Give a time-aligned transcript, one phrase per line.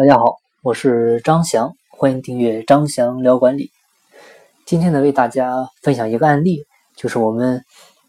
[0.00, 3.70] 大家好，我是张翔，欢迎订阅张翔聊管理。
[4.64, 6.64] 今天呢，为大家分享一个案例，
[6.96, 7.62] 就是我们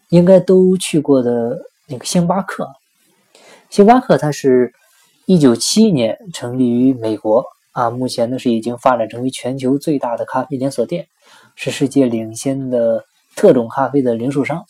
[0.08, 2.66] 应该都去过的那个星巴克。
[3.68, 4.72] 星巴克它是
[5.26, 11.08] 一九七一年成立于美国啊，目前呢是已经发展成为全球最大的咖啡连锁店，
[11.56, 13.04] 是世界领先的
[13.36, 14.64] 特种咖啡的零售商。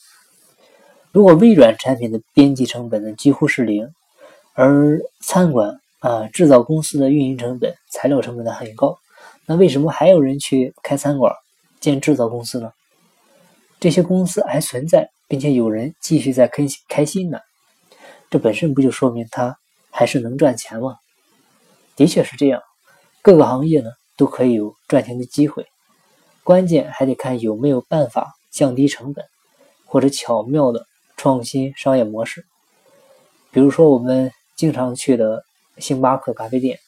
[1.13, 3.89] 如果微软产品的边际成本呢几乎是零，
[4.55, 5.79] 而餐馆。
[6.03, 8.99] 啊，制造公司的运营成本、材料成本呢很高，
[9.47, 11.33] 那为什么还有人去开餐馆、
[11.79, 12.73] 建制造公司呢？
[13.79, 17.39] 这些公司还存在，并且有人继续在开开心呢，
[18.31, 19.57] 这本身不就说明它
[19.93, 20.97] 还是能赚钱吗？
[21.95, 22.61] 的确是这样，
[23.23, 25.65] 各个行业呢都可以有赚钱的机会，
[26.43, 29.25] 关键还得看有没有办法降低成本，
[29.87, 30.85] 或者巧妙的
[31.17, 32.45] 创新商业模式。
[33.53, 35.45] 比如说我们经常去的。
[35.83, 36.79] 星巴克咖啡店，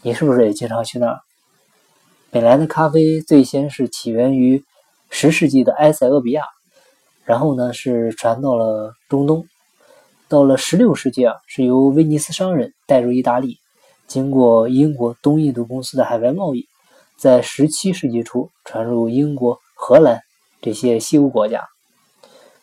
[0.00, 1.20] 你是不是也经常去那儿？
[2.30, 4.64] 本来的咖啡最先是起源于
[5.10, 6.42] 十世纪的埃塞俄比亚，
[7.24, 9.46] 然后呢是传到了中东，
[10.28, 13.58] 到了十六世纪啊是由威尼斯商人带入意大利，
[14.06, 16.66] 经过英国东印度公司的海外贸易，
[17.18, 20.22] 在十七世纪初传入英国、荷兰
[20.62, 21.62] 这些西欧国家，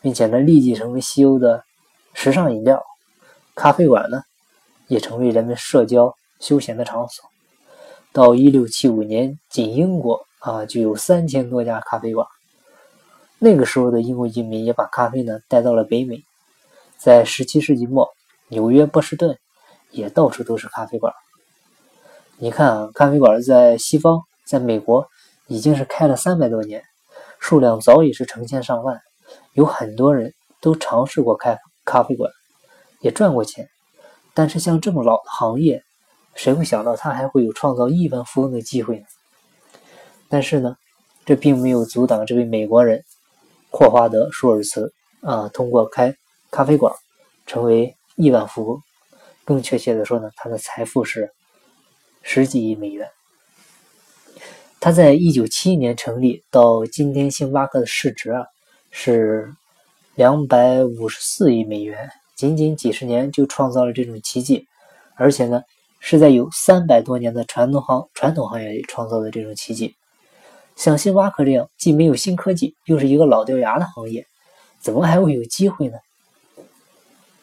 [0.01, 1.63] 并且呢立即成为西欧的
[2.15, 2.81] 时尚饮料。
[3.53, 4.23] 咖啡馆呢？
[4.87, 7.25] 也成为人们社交休闲的场所。
[8.11, 12.27] 到一六七五年，仅英国啊就有三千多家咖啡馆。
[13.39, 16.21] 那个时候的英国移民也把咖啡呢带到了北美。
[16.97, 18.07] 在十七世纪末，
[18.47, 19.37] 纽约、波士顿
[19.91, 21.13] 也到处都是咖啡馆。
[22.37, 25.07] 你看啊，咖啡馆在西方，在美国
[25.47, 26.83] 已经是开了三百多年，
[27.39, 29.01] 数量早已是成千上万，
[29.53, 32.31] 有很多人都尝试过开咖啡馆，
[33.01, 33.67] 也赚过钱。
[34.33, 35.83] 但是像这么老的行业，
[36.35, 39.05] 谁会想到它还会有创造亿万富翁的机会呢？
[40.27, 40.75] 但是呢，
[41.25, 43.03] 这并没有阻挡这位美国人
[43.69, 44.91] 霍华德·舒尔茨
[45.21, 46.15] 啊，通过开
[46.49, 46.93] 咖啡馆
[47.45, 48.81] 成为亿万富翁。
[49.45, 51.31] 更确切的说呢，他的财富是
[52.21, 53.07] 十几亿美元。
[54.79, 58.45] 他在一九七一年成立，到今天星巴克的市值啊
[58.89, 59.53] 是
[60.15, 62.09] 两百五十四亿美元。
[62.35, 64.67] 仅仅几十年就创造了这种奇迹，
[65.15, 65.63] 而且呢，
[65.99, 69.95] 是在有三百多年的传统行传统行业里创造的这种奇迹。
[70.75, 74.25] 像星巴克这样既没有新科技，又是一个老掉牙的行业，
[74.79, 75.97] 怎么还会有机会呢？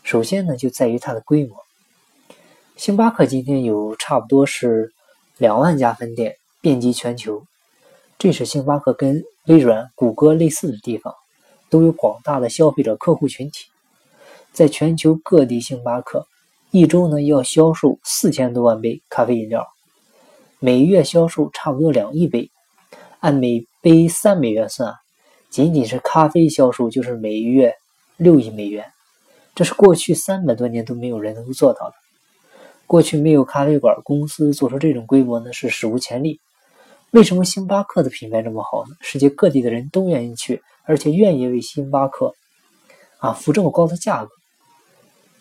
[0.03, 1.57] 首先呢，就在于它的规模。
[2.77, 4.93] 星巴克今天有差不多是
[5.39, 7.45] 两万家分店，遍及全球。
[8.19, 11.15] 这是星巴克跟微软、谷歌类似的地方，
[11.69, 13.67] 都有广大的消费者客户群体。
[14.53, 16.27] 在全球各地，星巴克
[16.71, 19.67] 一周呢要销售四千多万杯咖啡饮料，
[20.59, 22.51] 每月销售差不多两亿杯，
[23.21, 24.95] 按每杯三美元算，
[25.49, 27.75] 仅仅是咖啡销售就是每月
[28.17, 28.85] 六亿美元，
[29.55, 31.95] 这是过去三百多年都没有人能够做到的。
[32.87, 36.41] 过去没有咖啡馆公司做出这种规模呢，是史无前例。
[37.13, 38.97] 为什么星巴克的品牌这么好呢？
[39.01, 42.35] 世界各地的人都愿意去，而且愿意为星巴克
[43.19, 44.31] 啊付这么高的价格。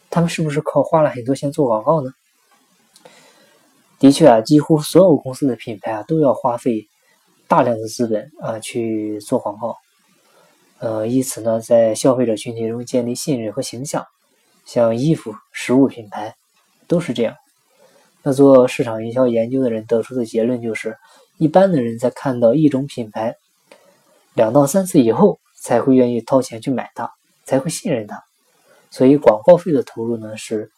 [0.10, 2.12] 他们是不是靠花了很多钱做广告呢？
[4.00, 6.88] 的确啊，几乎所有公司的品牌啊都要花费
[7.48, 9.76] 大量的资本啊去做广告，
[10.80, 14.06] 呃，以此呢在消费者群体中建立信任和形象。
[14.66, 16.36] 像衣服、食物品牌
[16.88, 17.36] 都是这样。
[18.22, 20.96] 那做市场营销研究的人得出的结论就是，
[21.38, 23.36] 一般的人在看到一种品牌
[24.36, 27.12] 两到三次以后，才会愿意掏钱去买它，
[27.46, 28.22] 才会信任它。
[28.92, 30.72] 所以广告费的投入呢是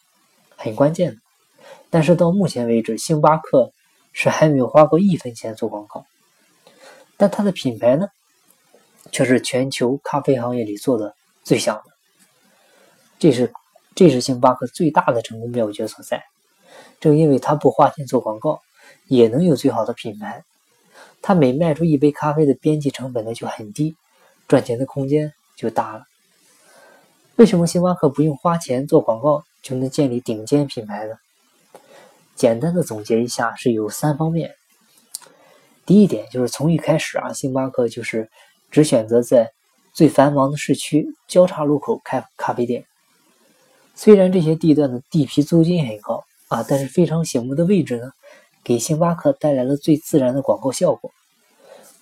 [0.56, 1.20] 很关键的，
[1.90, 3.72] 但是到目前为止，星巴克
[4.12, 6.04] 是还没有花过一分钱做广告，
[7.16, 8.08] 但它的品牌呢
[9.10, 11.92] 却是全球咖啡行业里做的最响的，
[13.18, 13.52] 这是
[13.94, 16.22] 这是星巴克最大的成功妙诀所在。
[17.00, 18.60] 正因为它不花钱做广告，
[19.06, 20.44] 也能有最好的品牌，
[21.20, 23.96] 它每卖出一杯咖啡的边际成本呢就很低，
[24.46, 26.04] 赚钱的空间就大了。
[27.36, 31.14] 为什么星巴克不用花钱做广告就能建立顶尖品牌呢？
[32.34, 34.54] 简单的总结一下，是有三方面。
[35.86, 38.30] 第一点就是从一开始啊，星巴克就是
[38.70, 39.50] 只选择在
[39.92, 42.84] 最繁忙的市区交叉路口开咖啡店。
[43.94, 48.12] 虽然这些地段的地皮租金很高啊，但是非常醒目的位置呢，
[48.62, 51.10] 给星巴克带来了最自然的广告效果。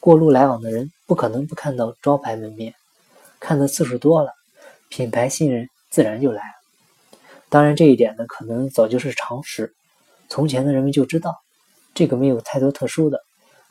[0.00, 2.74] 过路来往的人不可能不看到招牌门面，
[3.38, 4.32] 看的次数多了。
[4.90, 6.54] 品牌信任自然就来了。
[7.48, 9.72] 当然，这一点呢，可能早就是常识。
[10.28, 11.40] 从前的人们就知道，
[11.94, 13.19] 这个没有太多特殊的。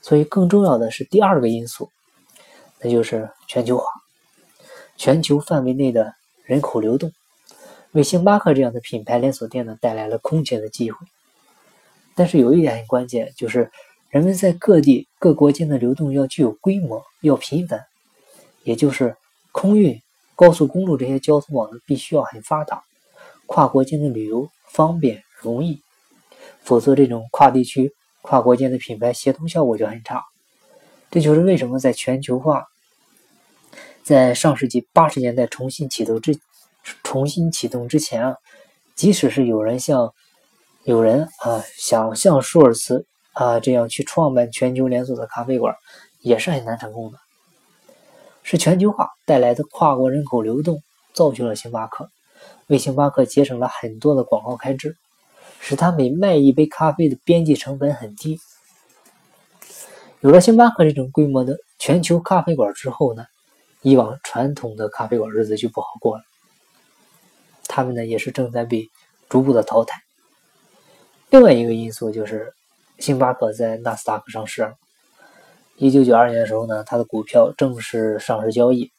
[0.01, 1.89] 所以更重要的是第二个因素，
[2.81, 3.85] 那就是全球化，
[4.97, 6.13] 全球范围内的
[6.43, 7.11] 人口流动，
[7.91, 10.97] 为星巴克这样的品牌连锁店呢带来了空前的机会。
[12.15, 13.71] 但是有一点很关键，就是
[14.09, 17.85] 人们在各地各国间的流动要具有规模，要频繁，
[18.63, 19.15] 也就是
[19.51, 20.01] 空运、
[20.39, 22.81] 高速公路这些交通网呢必须要很发达，
[23.45, 25.81] 跨国间的旅游方便容易，
[26.63, 27.93] 否则这种跨地区。
[28.21, 30.23] 跨国间的品牌协同效果就很差，
[31.09, 32.65] 这就是为什么在全球化
[34.03, 36.37] 在上世纪八十年代重新启动之
[37.03, 38.35] 重新启动之前啊，
[38.93, 40.13] 即使是有人像
[40.83, 45.75] 有人啊想像舒尔茨啊这样去创办全球连锁的咖啡馆，
[46.19, 47.17] 也是很难成功的。
[48.49, 50.81] 是全球化带来的跨国人口流动
[51.13, 52.09] 造就了星巴克，
[52.65, 54.95] 为星巴克节省了很多的广告开支。
[55.59, 58.39] 使他每卖一杯咖啡的边际成本很低。
[60.21, 63.23] 有了星巴克这种规模的全球咖啡馆之后呢，
[63.83, 66.23] 以往传统的咖啡馆日子就不好过了。
[67.67, 68.89] 他们呢也是正在被
[69.29, 70.01] 逐步的淘汰。
[71.29, 72.51] 另外一个因素就是，
[72.97, 74.73] 星巴克在纳斯达克上市了。
[75.81, 78.91] 一九九二年的时候呢，它的股票正式上市交易，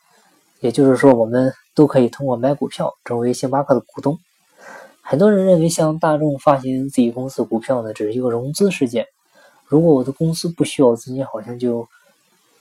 [0.61, 4.19] 也就是说，我们都可以通过买股票成为星巴克的股东。
[5.03, 9.05] 很多人认为向大众发行自己公司股票呢，只是一个融资事件。
[9.67, 11.87] 如果我的公司不需要资金，好像就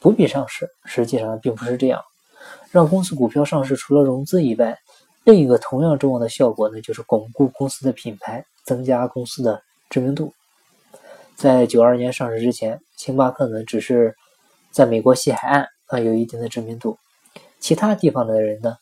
[0.02, 0.68] 不必上市。
[0.84, 2.02] 实际上并不是这样。
[2.72, 4.78] 让公司股票上市，除了融资以外，
[5.24, 10.34] 另一个同样重要的效果呢，就是巩固公司的品牌，增加公司的知名度。
[11.40, 14.14] 在九二年上市之前，星巴克呢只是
[14.72, 16.98] 在美国西海岸啊有一定的知名度，
[17.62, 18.76] 其他地方的人呢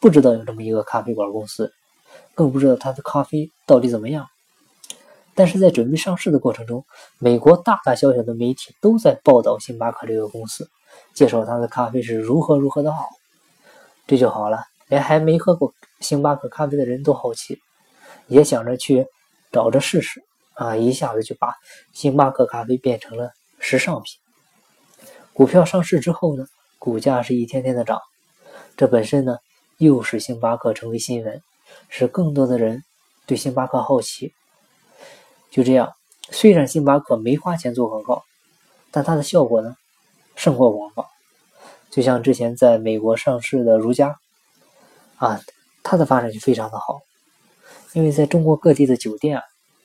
[0.00, 1.72] 不知道有这么一个咖啡馆公司。
[2.36, 4.28] 更不知道他的咖啡到底怎么样，
[5.34, 6.86] 但是在准备上市的过程中，
[7.18, 10.68] 美国大大小小的媒体都在报道星巴克这个公司，
[11.16, 13.08] 介绍他的咖啡是如何如何的好。
[14.06, 17.58] 这就好了，连还没喝过星巴克咖啡的人都好奇，
[18.28, 19.04] 也想着去
[19.50, 20.22] 找着试试
[20.54, 20.76] 啊！
[20.76, 21.54] 一下子就把
[21.92, 24.18] 星巴克咖啡变成了时尚品。
[25.32, 26.46] 股票上市之后呢，
[26.78, 28.00] 股价是一天天的涨，
[28.76, 29.38] 这本身呢
[29.78, 31.42] 又使星巴克成为新闻。
[31.88, 32.84] 使更多的人
[33.26, 34.32] 对星巴克好奇。
[35.50, 35.92] 就这样，
[36.30, 38.22] 虽然星巴克没花钱做广告，
[38.92, 39.74] 但它的效果呢，
[40.36, 41.06] 胜过广告。
[41.90, 44.14] 就像之前在美国上市的如家，
[45.16, 45.40] 啊，
[45.82, 47.00] 它的发展就非常的好。
[47.92, 49.42] 因为在中国各地的酒店啊，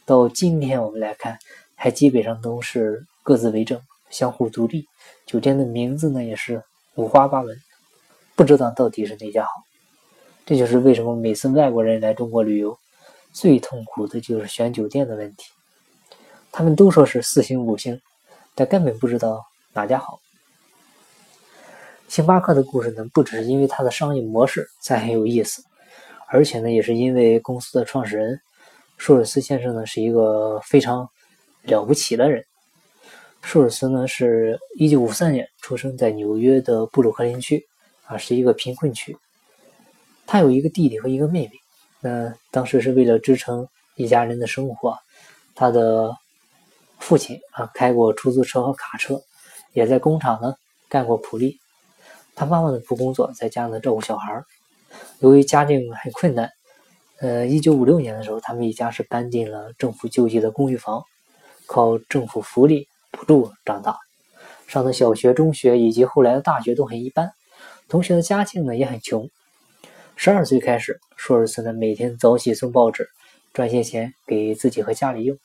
[0.09, 1.37] 到今天我们来看，
[1.75, 3.79] 还基本上都是各自为政，
[4.09, 4.87] 相互独立。
[5.27, 6.63] 酒店的名字呢，也是
[6.95, 7.55] 五花八门，
[8.35, 9.51] 不知道到底是哪家好。
[10.47, 12.75] 这就是为什么每次外国人来中国旅游，
[13.33, 15.45] 最痛苦的就是选酒店的问题。
[16.51, 18.01] 他们都说是四星五星，
[18.55, 20.19] 但根本不知道哪家好。
[22.07, 25.61] 星巴克的故事呢，不只是因为它的商业模式才很有意思，
[26.25, 28.41] 而且呢，也是因为公司的创始人
[28.99, 31.09] 舒尔斯先生呢是一个非常
[31.63, 32.43] 了不起的人。
[33.41, 37.65] 舒尔斯呢是一九五三年出生在纽约的布鲁克林区，
[38.05, 39.17] 啊，是一个贫困区。
[40.27, 41.51] 他有一个弟弟和一个妹妹，
[42.01, 43.65] 那当时是为了支撑
[43.95, 44.97] 一家人的生活，
[45.55, 46.13] 他的
[46.99, 49.17] 父亲啊开过出租车和卡车，
[49.71, 50.53] 也在工厂呢
[50.89, 51.57] 干过苦力。
[52.35, 54.43] 他妈妈呢不工作，在家呢照顾小孩。
[55.19, 56.51] 由于家境很困难，
[57.21, 61.03] 呃，一九五六年的时候，他们一家是搬进了政府救济的公寓房，
[61.67, 63.97] 靠政府福利补助长大。
[64.67, 67.31] 上的小学、中学以及后来的大学都很一般，
[67.89, 69.27] 同学的家境呢也很穷。
[70.15, 73.09] 十二岁开始，舒尔茨呢每天早起送报纸，
[73.53, 75.37] 赚些钱给自己和家里用。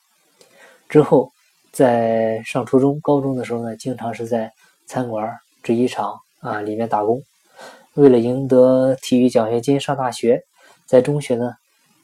[0.87, 1.31] 之后，
[1.73, 4.53] 在上初中、高中的时候呢，经常是在
[4.85, 5.29] 餐馆、
[5.61, 7.21] 制衣厂啊里面打工。
[7.95, 10.41] 为了赢得体育奖学金上大学，
[10.85, 11.53] 在中学呢，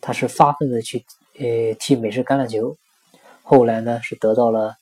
[0.01, 1.05] 他是发奋的去
[1.39, 2.75] 呃踢美式橄榄球。
[3.43, 4.75] 后来呢，是得到了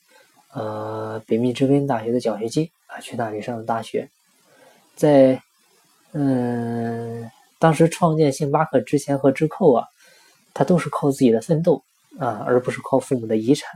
[0.54, 4.10] 呃北密芝根大学的奖学金啊，去那里上的大学。
[4.96, 5.42] 在
[6.14, 7.30] 嗯。
[7.62, 9.86] 当时创建星巴克之前和之后啊，
[10.54, 11.84] 他都是靠自己的奋斗
[12.18, 13.70] 啊，而不是靠父母的遗产，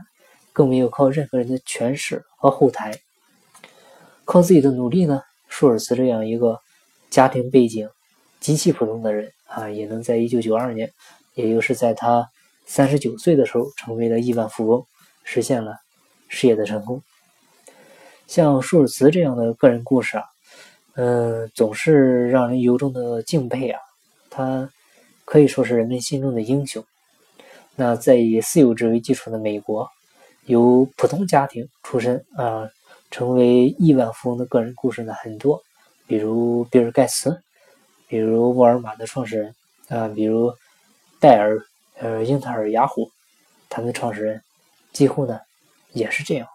[0.54, 2.98] 更没有靠任何人的权势和后台。
[4.24, 6.58] 靠自己的努力呢，舒尔茨这样一个
[7.10, 7.86] 家庭背景
[8.40, 10.90] 极其普通的人啊，也能在1992年，
[11.34, 12.28] 也就是在他
[12.66, 14.84] 39岁的时候，成为了亿万富翁，
[15.22, 15.76] 实现了
[16.28, 17.02] 事业的成功。
[18.26, 20.24] 像舒尔茨这样的个人故事啊。
[20.96, 23.80] 嗯，总是让人由衷的敬佩啊！
[24.30, 24.70] 他
[25.24, 26.84] 可以说是人们心中的英雄。
[27.74, 29.90] 那在以私有制为基础的美国，
[30.44, 32.70] 由普通家庭出身啊，
[33.10, 35.60] 成为亿万富翁的个人故事呢很多，
[36.06, 37.36] 比如比尔盖茨，
[38.06, 39.52] 比如沃尔玛的创始人
[39.88, 40.54] 啊，比如
[41.24, 41.58] 戴尔
[42.00, 43.10] 呃英特尔、雅虎，
[43.70, 44.42] 他们的创始人
[44.92, 45.40] 几乎呢
[45.94, 46.46] 也是这样。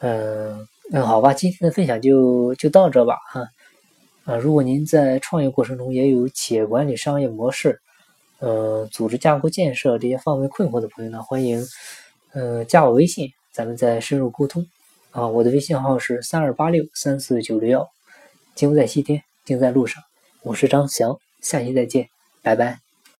[0.00, 3.48] 嗯嗯，好吧，今天的分享就就到这吧哈。
[4.24, 7.80] 啊，如果您在创业过程中也有企业管理、商业模式、
[8.40, 11.64] 呃组织架构建设这些方面困惑的朋友呢，欢迎
[12.32, 14.66] 嗯加我微信，咱们再深入沟通。
[15.12, 17.88] 啊，我的微信号是三二八六三四九六幺，
[18.56, 20.02] 金不在西天，定在路上。
[20.42, 22.08] 我是张翔，下期再见，
[22.46, 22.85] 拜拜。